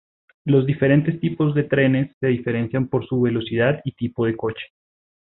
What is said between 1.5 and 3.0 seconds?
de trenes se diferencian